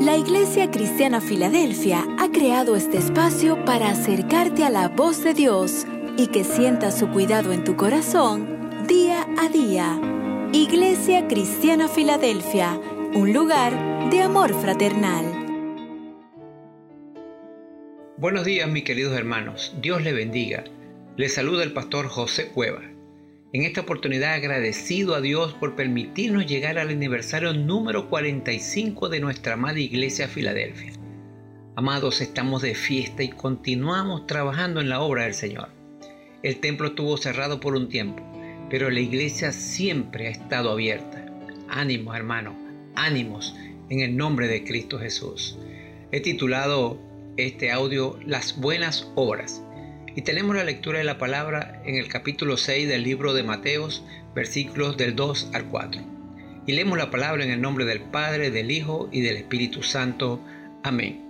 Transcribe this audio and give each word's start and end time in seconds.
La 0.00 0.16
Iglesia 0.16 0.70
Cristiana 0.70 1.22
Filadelfia 1.22 2.04
ha 2.18 2.30
creado 2.30 2.76
este 2.76 2.98
espacio 2.98 3.64
para 3.64 3.90
acercarte 3.90 4.62
a 4.62 4.70
la 4.70 4.88
voz 4.88 5.24
de 5.24 5.32
Dios 5.32 5.86
y 6.18 6.26
que 6.26 6.44
sientas 6.44 6.98
su 6.98 7.08
cuidado 7.08 7.52
en 7.52 7.64
tu 7.64 7.76
corazón 7.76 8.86
día 8.86 9.26
a 9.38 9.48
día. 9.48 9.98
Iglesia 10.52 11.26
Cristiana 11.28 11.88
Filadelfia, 11.88 12.78
un 13.14 13.32
lugar 13.32 14.10
de 14.10 14.20
amor 14.20 14.52
fraternal. 14.60 15.24
Buenos 18.18 18.44
días 18.44 18.68
mis 18.68 18.84
queridos 18.84 19.16
hermanos, 19.16 19.74
Dios 19.80 20.02
le 20.02 20.12
bendiga. 20.12 20.64
Les 21.16 21.32
saluda 21.32 21.64
el 21.64 21.72
pastor 21.72 22.08
José 22.08 22.48
Cueva. 22.48 22.95
En 23.56 23.62
esta 23.62 23.80
oportunidad 23.80 24.34
agradecido 24.34 25.14
a 25.14 25.22
Dios 25.22 25.54
por 25.54 25.76
permitirnos 25.76 26.44
llegar 26.44 26.78
al 26.78 26.90
aniversario 26.90 27.54
número 27.54 28.10
45 28.10 29.08
de 29.08 29.20
nuestra 29.20 29.54
amada 29.54 29.78
iglesia 29.78 30.28
Filadelfia. 30.28 30.92
Amados, 31.74 32.20
estamos 32.20 32.60
de 32.60 32.74
fiesta 32.74 33.22
y 33.22 33.30
continuamos 33.30 34.26
trabajando 34.26 34.82
en 34.82 34.90
la 34.90 35.00
obra 35.00 35.22
del 35.22 35.32
Señor. 35.32 35.70
El 36.42 36.60
templo 36.60 36.88
estuvo 36.88 37.16
cerrado 37.16 37.58
por 37.58 37.74
un 37.74 37.88
tiempo, 37.88 38.22
pero 38.68 38.90
la 38.90 39.00
iglesia 39.00 39.52
siempre 39.52 40.26
ha 40.26 40.32
estado 40.32 40.70
abierta. 40.70 41.24
Ánimos, 41.70 42.14
hermanos, 42.14 42.56
ánimos 42.94 43.56
en 43.88 44.00
el 44.00 44.18
nombre 44.18 44.48
de 44.48 44.64
Cristo 44.64 44.98
Jesús. 44.98 45.58
He 46.12 46.20
titulado 46.20 47.00
este 47.38 47.72
audio 47.72 48.20
Las 48.22 48.60
buenas 48.60 49.10
obras 49.14 49.62
y 50.16 50.22
tenemos 50.22 50.56
la 50.56 50.64
lectura 50.64 50.98
de 50.98 51.04
la 51.04 51.18
palabra 51.18 51.82
en 51.84 51.94
el 51.94 52.08
capítulo 52.08 52.56
6 52.56 52.88
del 52.88 53.02
libro 53.02 53.34
de 53.34 53.42
Mateos, 53.42 54.02
versículos 54.34 54.96
del 54.96 55.14
2 55.14 55.50
al 55.52 55.66
4. 55.66 56.02
Y 56.66 56.72
leemos 56.72 56.96
la 56.96 57.10
palabra 57.10 57.44
en 57.44 57.50
el 57.50 57.60
nombre 57.60 57.84
del 57.84 58.00
Padre, 58.00 58.50
del 58.50 58.70
Hijo 58.70 59.10
y 59.12 59.20
del 59.20 59.36
Espíritu 59.36 59.82
Santo. 59.82 60.42
Amén. 60.82 61.22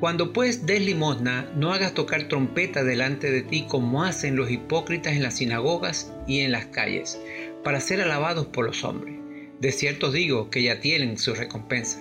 Cuando 0.00 0.32
pues 0.32 0.66
des 0.66 0.84
limosna, 0.84 1.48
no 1.54 1.72
hagas 1.72 1.94
tocar 1.94 2.24
trompeta 2.24 2.82
delante 2.82 3.30
de 3.30 3.42
ti 3.42 3.66
como 3.68 4.02
hacen 4.02 4.34
los 4.34 4.50
hipócritas 4.50 5.12
en 5.12 5.22
las 5.22 5.36
sinagogas 5.36 6.12
y 6.26 6.40
en 6.40 6.50
las 6.50 6.66
calles, 6.66 7.20
para 7.62 7.80
ser 7.80 8.00
alabados 8.00 8.46
por 8.46 8.66
los 8.66 8.82
hombres. 8.82 9.14
De 9.60 9.70
cierto 9.70 10.10
digo 10.10 10.50
que 10.50 10.64
ya 10.64 10.80
tienen 10.80 11.18
su 11.18 11.34
recompensa. 11.34 12.00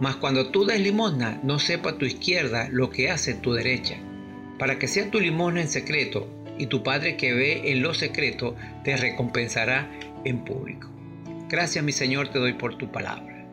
Mas 0.00 0.16
cuando 0.16 0.50
tú 0.50 0.66
des 0.66 0.80
limosna, 0.80 1.40
no 1.42 1.58
sepa 1.58 1.96
tu 1.96 2.04
izquierda 2.04 2.68
lo 2.70 2.90
que 2.90 3.10
hace 3.10 3.32
tu 3.32 3.54
derecha 3.54 3.96
para 4.58 4.78
que 4.78 4.88
sea 4.88 5.10
tu 5.10 5.20
limosna 5.20 5.60
en 5.60 5.68
secreto, 5.68 6.28
y 6.58 6.66
tu 6.66 6.82
Padre 6.82 7.16
que 7.16 7.32
ve 7.32 7.72
en 7.72 7.82
lo 7.82 7.94
secreto 7.94 8.54
te 8.84 8.96
recompensará 8.96 9.90
en 10.24 10.44
público. 10.44 10.88
Gracias 11.48 11.84
mi 11.84 11.92
Señor 11.92 12.28
te 12.28 12.38
doy 12.38 12.54
por 12.54 12.76
tu 12.78 12.90
palabra. 12.90 13.44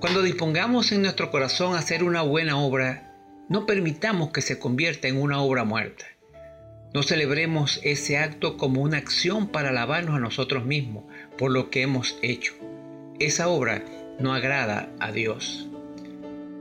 Cuando 0.00 0.22
dispongamos 0.22 0.90
en 0.92 1.02
nuestro 1.02 1.30
corazón 1.30 1.76
hacer 1.76 2.02
una 2.02 2.22
buena 2.22 2.58
obra, 2.58 3.14
no 3.48 3.66
permitamos 3.66 4.32
que 4.32 4.42
se 4.42 4.58
convierta 4.58 5.08
en 5.08 5.20
una 5.20 5.40
obra 5.40 5.64
muerta. 5.64 6.06
No 6.94 7.02
celebremos 7.02 7.80
ese 7.84 8.18
acto 8.18 8.56
como 8.56 8.82
una 8.82 8.98
acción 8.98 9.48
para 9.48 9.70
alabarnos 9.70 10.16
a 10.16 10.20
nosotros 10.20 10.64
mismos 10.64 11.04
por 11.38 11.50
lo 11.50 11.70
que 11.70 11.82
hemos 11.82 12.18
hecho. 12.22 12.54
Esa 13.18 13.48
obra 13.48 13.84
no 14.18 14.34
agrada 14.34 14.90
a 15.00 15.12
Dios. 15.12 15.68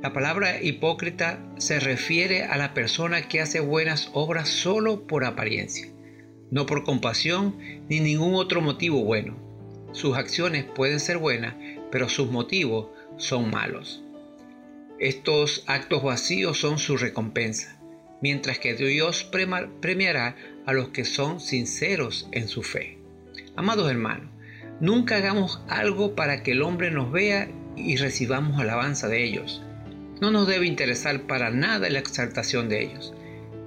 La 0.02 0.14
palabra 0.14 0.60
hipócrita 0.60 1.38
se 1.60 1.80
refiere 1.80 2.46
a 2.46 2.58
la 2.58 2.74
persona 2.74 3.28
que 3.28 3.40
hace 3.40 3.60
buenas 3.60 4.10
obras 4.14 4.50
solo 4.50 5.06
por 5.06 5.24
apariencia, 5.24 5.90
no 6.50 6.66
por 6.66 6.84
compasión 6.84 7.56
ni 7.88 8.00
ningún 8.00 8.34
otro 8.34 8.62
motivo 8.62 9.04
bueno. 9.04 9.38
Sus 9.92 10.18
acciones 10.18 10.66
pueden 10.66 11.00
ser 11.00 11.20
buenas, 11.20 11.54
pero 11.92 12.10
sus 12.10 12.32
motivos 12.32 12.88
son 13.18 13.52
malos. 13.52 14.04
Estos 14.98 15.64
actos 15.68 16.02
vacíos 16.02 16.58
son 16.58 16.80
su 16.80 16.98
recompensa, 16.98 17.80
mientras 18.24 18.58
que 18.58 18.74
Dios 18.74 19.24
premiará 19.82 20.36
a 20.66 20.74
los 20.74 20.90
que 20.90 21.06
son 21.06 21.40
sinceros 21.40 22.28
en 22.32 22.48
su 22.48 22.64
fe. 22.64 22.98
Amados 23.56 23.92
hermanos, 23.92 24.32
nunca 24.80 25.18
hagamos 25.18 25.62
algo 25.68 26.16
para 26.16 26.42
que 26.42 26.54
el 26.54 26.64
hombre 26.64 26.90
nos 26.90 27.12
vea 27.12 27.52
y 27.78 27.98
recibamos 27.98 28.60
alabanza 28.60 29.08
de 29.08 29.24
ellos 29.24 29.62
no 30.22 30.30
nos 30.30 30.48
debe 30.48 30.68
interesar 30.68 31.24
para 31.24 31.50
nada 31.50 31.90
la 31.90 32.00
exaltación 32.00 32.70
de 32.70 32.84
ellos. 32.84 33.14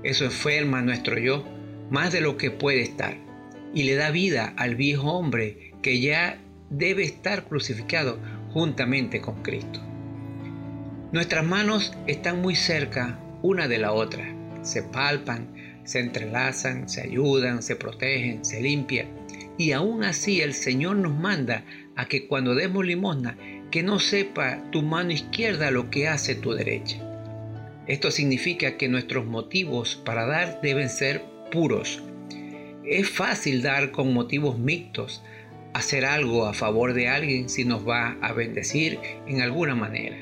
Eso 0.04 0.24
enferma 0.24 0.82
nuestro 0.82 1.18
yo 1.18 1.44
más 1.90 2.12
de 2.12 2.20
lo 2.20 2.36
que 2.36 2.50
puede 2.50 2.82
estar 2.82 3.16
y 3.74 3.82
le 3.82 3.96
da 3.96 4.10
vida 4.10 4.54
al 4.56 4.76
viejo 4.76 5.12
hombre 5.12 5.72
que 5.82 6.00
ya 6.00 6.38
debe 6.70 7.02
estar 7.02 7.44
crucificado 7.44 8.18
juntamente 8.50 9.20
con 9.20 9.42
Cristo. 9.42 9.80
Nuestras 11.12 11.44
manos 11.44 11.92
están 12.06 12.40
muy 12.40 12.54
cerca 12.54 13.18
una 13.42 13.68
de 13.68 13.78
la 13.78 13.92
otra, 13.92 14.24
se 14.62 14.82
palpan, 14.82 15.52
se 15.84 16.00
entrelazan, 16.00 16.88
se 16.88 17.02
ayudan, 17.02 17.62
se 17.62 17.76
protegen, 17.76 18.44
se 18.44 18.60
limpian. 18.62 19.08
Y 19.58 19.72
aún 19.72 20.04
así 20.04 20.40
el 20.40 20.54
Señor 20.54 20.96
nos 20.96 21.14
manda 21.14 21.64
a 21.96 22.06
que 22.06 22.26
cuando 22.26 22.54
demos 22.54 22.84
limosna 22.84 23.36
que 23.74 23.82
no 23.82 23.98
sepa 23.98 24.62
tu 24.70 24.82
mano 24.82 25.10
izquierda 25.10 25.72
lo 25.72 25.90
que 25.90 26.06
hace 26.06 26.36
tu 26.36 26.52
derecha. 26.52 26.98
Esto 27.88 28.12
significa 28.12 28.76
que 28.76 28.88
nuestros 28.88 29.26
motivos 29.26 29.96
para 29.96 30.26
dar 30.26 30.60
deben 30.60 30.88
ser 30.88 31.24
puros. 31.50 32.00
Es 32.84 33.10
fácil 33.10 33.62
dar 33.62 33.90
con 33.90 34.14
motivos 34.14 34.60
mixtos, 34.60 35.24
hacer 35.72 36.04
algo 36.04 36.46
a 36.46 36.54
favor 36.54 36.94
de 36.94 37.08
alguien 37.08 37.48
si 37.48 37.64
nos 37.64 37.84
va 37.84 38.16
a 38.22 38.32
bendecir 38.32 39.00
en 39.26 39.40
alguna 39.42 39.74
manera. 39.74 40.18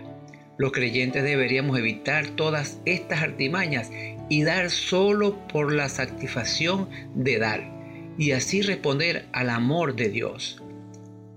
Los 0.56 0.72
creyentes 0.72 1.22
deberíamos 1.22 1.78
evitar 1.78 2.28
todas 2.28 2.80
estas 2.86 3.20
artimañas 3.20 3.90
y 4.30 4.44
dar 4.44 4.70
solo 4.70 5.46
por 5.48 5.74
la 5.74 5.90
satisfacción 5.90 6.88
de 7.14 7.38
dar 7.38 7.70
y 8.16 8.30
así 8.30 8.62
responder 8.62 9.26
al 9.34 9.50
amor 9.50 9.94
de 9.94 10.08
Dios. 10.08 10.62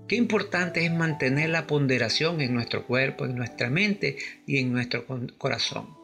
Qué 0.08 0.14
importante 0.14 0.84
es 0.84 0.92
mantener 0.92 1.50
la 1.50 1.66
ponderación 1.66 2.40
en 2.40 2.54
nuestro 2.54 2.86
cuerpo, 2.86 3.24
en 3.24 3.34
nuestra 3.34 3.70
mente 3.70 4.16
y 4.46 4.58
en 4.58 4.72
nuestro 4.72 5.04
corazón. 5.36 5.96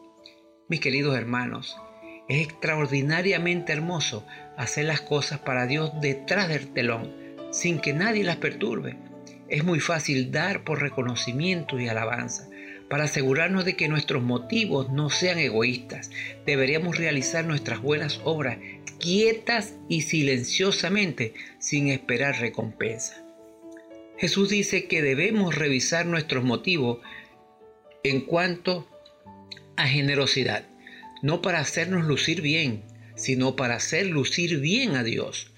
Mis 0.67 0.81
queridos 0.81 1.17
hermanos, 1.17 1.77
es 2.27 2.45
extraordinariamente 2.45 3.71
hermoso 3.71 4.25
hacer 4.57 4.85
las 4.85 4.99
cosas 4.99 5.39
para 5.39 5.67
Dios 5.67 5.91
detrás 6.01 6.49
del 6.49 6.73
telón, 6.73 7.13
sin 7.51 7.79
que 7.79 7.93
nadie 7.93 8.25
las 8.25 8.37
perturbe. 8.37 8.97
Es 9.47 9.63
muy 9.63 9.79
fácil 9.79 10.31
dar 10.31 10.65
por 10.65 10.81
reconocimiento 10.81 11.79
y 11.79 11.87
alabanza. 11.87 12.49
Para 12.89 13.05
asegurarnos 13.05 13.63
de 13.63 13.75
que 13.75 13.87
nuestros 13.87 14.21
motivos 14.21 14.91
no 14.91 15.09
sean 15.09 15.39
egoístas, 15.39 16.11
deberíamos 16.45 16.97
realizar 16.97 17.45
nuestras 17.45 17.81
buenas 17.81 18.19
obras 18.25 18.57
quietas 18.99 19.75
y 19.87 20.01
silenciosamente, 20.01 21.33
sin 21.59 21.87
esperar 21.89 22.39
recompensa. 22.39 23.22
Jesús 24.17 24.49
dice 24.49 24.87
que 24.87 25.01
debemos 25.01 25.55
revisar 25.55 26.05
nuestros 26.05 26.43
motivos 26.43 26.99
en 28.03 28.21
cuanto 28.21 28.87
a 29.75 29.87
generosidad, 29.87 30.65
no 31.21 31.41
para 31.41 31.59
hacernos 31.59 32.05
lucir 32.05 32.41
bien, 32.41 32.83
sino 33.15 33.55
para 33.55 33.75
hacer 33.75 34.07
lucir 34.07 34.59
bien 34.59 34.95
a 34.95 35.03
Dios. 35.03 35.51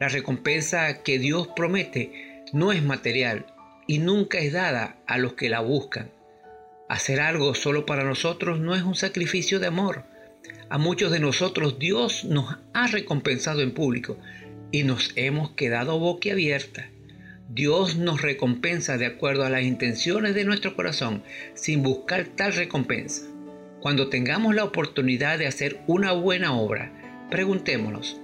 La 0.00 0.08
recompensa 0.08 1.02
que 1.02 1.18
Dios 1.18 1.48
promete 1.54 2.42
no 2.52 2.72
es 2.72 2.82
material 2.82 3.46
y 3.86 3.98
nunca 3.98 4.38
es 4.38 4.52
dada 4.52 4.96
a 5.06 5.18
los 5.18 5.34
que 5.34 5.48
la 5.48 5.60
buscan. 5.60 6.10
Hacer 6.88 7.20
algo 7.20 7.54
solo 7.54 7.86
para 7.86 8.04
nosotros 8.04 8.60
no 8.60 8.74
es 8.74 8.82
un 8.82 8.94
sacrificio 8.94 9.60
de 9.60 9.68
amor. 9.68 10.04
A 10.68 10.78
muchos 10.78 11.10
de 11.10 11.20
nosotros 11.20 11.78
Dios 11.78 12.24
nos 12.24 12.58
ha 12.72 12.86
recompensado 12.88 13.62
en 13.62 13.72
público 13.72 14.18
y 14.70 14.82
nos 14.82 15.12
hemos 15.16 15.52
quedado 15.52 15.98
boquiabierta. 15.98 16.90
Dios 17.54 17.94
nos 17.94 18.20
recompensa 18.20 18.98
de 18.98 19.06
acuerdo 19.06 19.44
a 19.44 19.48
las 19.48 19.62
intenciones 19.62 20.34
de 20.34 20.44
nuestro 20.44 20.74
corazón, 20.74 21.22
sin 21.54 21.84
buscar 21.84 22.24
tal 22.24 22.52
recompensa. 22.52 23.26
Cuando 23.78 24.08
tengamos 24.08 24.56
la 24.56 24.64
oportunidad 24.64 25.38
de 25.38 25.46
hacer 25.46 25.80
una 25.86 26.10
buena 26.10 26.58
obra, 26.58 26.90
preguntémonos, 27.30 28.20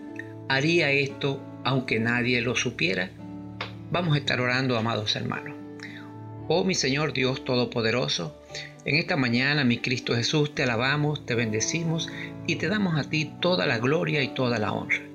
¿haría 0.49 0.91
esto 0.91 1.41
aunque 1.63 2.01
nadie 2.01 2.41
lo 2.41 2.57
supiera? 2.57 3.13
Vamos 3.93 4.17
a 4.17 4.19
estar 4.19 4.41
orando, 4.41 4.77
amados 4.77 5.15
hermanos. 5.15 5.55
Oh 6.49 6.65
mi 6.65 6.75
Señor 6.75 7.13
Dios 7.13 7.45
Todopoderoso, 7.45 8.37
en 8.85 8.97
esta 8.97 9.17
mañana, 9.17 9.63
mi 9.63 9.79
Cristo 9.79 10.17
Jesús, 10.17 10.57
te 10.57 10.65
alabamos, 10.65 11.25
te 11.25 11.37
bendecimos 11.37 12.09
y 12.49 12.57
te 12.57 12.67
damos 12.67 12.99
a 12.99 13.09
ti 13.09 13.31
toda 13.41 13.65
la 13.67 13.79
gloria 13.79 14.25
y 14.25 14.35
toda 14.35 14.59
la 14.59 14.73
honra. 14.73 15.10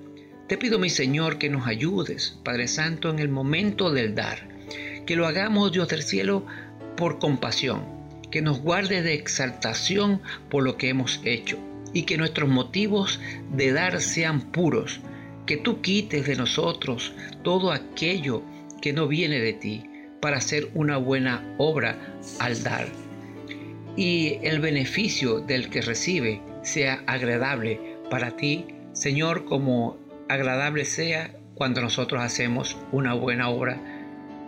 Te 0.47 0.57
pido, 0.57 0.77
mi 0.77 0.92
Señor, 0.92 1.39
que 1.39 1.50
nos 1.50 1.65
ayudes, 1.65 2.38
Padre 2.44 2.68
Santo, 2.68 3.09
en 3.09 3.18
el 3.18 3.30
momento 3.30 3.92
del 3.92 4.13
dar. 4.13 4.47
Que 5.07 5.15
lo 5.15 5.25
hagamos, 5.25 5.71
Dios 5.71 5.88
del 5.88 6.03
cielo, 6.03 6.45
por 6.95 7.18
compasión. 7.18 7.83
Que 8.30 8.44
nos 8.44 8.62
guarde 8.62 9.01
de 9.01 9.15
exaltación 9.15 10.21
por 10.51 10.63
lo 10.63 10.77
que 10.77 10.89
hemos 10.89 11.19
hecho. 11.24 11.57
Y 11.94 12.03
que 12.03 12.19
nuestros 12.19 12.47
motivos 12.47 13.19
de 13.53 13.71
dar 13.71 14.00
sean 14.01 14.51
puros. 14.51 15.00
Que 15.47 15.57
tú 15.57 15.81
quites 15.81 16.27
de 16.27 16.36
nosotros 16.36 17.13
todo 17.44 17.71
aquello 17.71 18.44
que 18.83 18.94
no 18.94 19.07
viene 19.07 19.39
de 19.39 19.53
ti 19.53 19.89
para 20.21 20.38
hacer 20.38 20.69
una 20.75 20.97
buena 20.97 21.56
obra 21.57 21.97
al 22.38 22.62
dar. 22.62 22.88
Y 23.97 24.38
el 24.44 24.59
beneficio 24.59 25.39
del 25.39 25.69
que 25.69 25.81
recibe 25.81 26.39
sea 26.62 27.03
agradable 27.07 27.97
para 28.12 28.36
ti, 28.36 28.65
Señor, 28.94 29.45
como 29.45 30.05
agradable 30.27 30.86
sea 30.86 31.31
cuando 31.54 31.81
nosotros 31.81 32.22
hacemos 32.22 32.77
una 32.92 33.13
buena 33.13 33.50
obra 33.50 33.80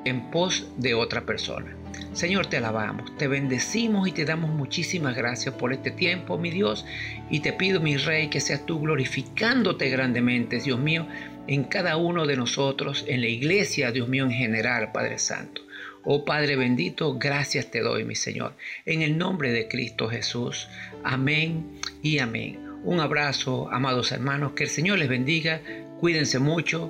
en 0.06 0.32
pos 0.32 0.68
de 0.78 0.94
otra 0.94 1.26
persona. 1.26 1.76
Señor, 2.14 2.48
te 2.48 2.58
alabamos, 2.58 3.16
te 3.18 3.28
bendecimos 3.28 4.08
y 4.08 4.12
te 4.12 4.26
damos 4.26 4.50
muchísimas 4.52 5.16
gracias 5.16 5.56
por 5.56 5.74
este 5.74 5.92
tiempo, 5.92 6.38
mi 6.38 6.50
Dios, 6.50 6.86
y 7.30 7.42
te 7.42 7.54
pido, 7.54 7.80
mi 7.80 7.98
Rey, 7.98 8.30
que 8.30 8.40
seas 8.40 8.66
tú 8.66 8.80
glorificándote 8.80 9.90
grandemente, 9.90 10.60
Dios 10.60 10.80
mío, 10.80 11.08
en 11.48 11.64
cada 11.64 11.98
uno 11.98 12.26
de 12.26 12.36
nosotros, 12.36 13.06
en 13.08 13.22
la 13.22 13.28
iglesia, 13.28 13.92
Dios 13.92 14.08
mío, 14.08 14.26
en 14.26 14.32
general, 14.32 14.92
Padre 14.92 15.20
Santo. 15.20 15.62
Oh 16.04 16.24
Padre 16.24 16.56
bendito, 16.56 17.18
gracias 17.18 17.70
te 17.70 17.82
doy, 17.82 18.06
mi 18.06 18.16
Señor, 18.16 18.54
en 18.86 19.02
el 19.02 19.18
nombre 19.18 19.52
de 19.52 19.68
Cristo 19.68 20.08
Jesús. 20.08 20.70
Amén 21.04 21.80
y 22.02 22.20
amén. 22.20 22.67
Un 22.88 23.02
abrazo, 23.02 23.68
amados 23.70 24.14
hermanos, 24.14 24.54
que 24.54 24.64
el 24.64 24.70
Señor 24.70 24.98
les 24.98 25.10
bendiga, 25.10 25.62
cuídense 26.00 26.40
mucho, 26.40 26.90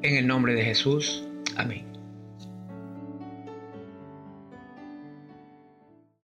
en 0.00 0.16
el 0.16 0.26
nombre 0.26 0.54
de 0.54 0.64
Jesús. 0.64 1.22
Amén. 1.54 1.93